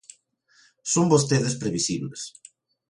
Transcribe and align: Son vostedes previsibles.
Son 0.93 1.05
vostedes 1.13 1.59
previsibles. 1.61 2.21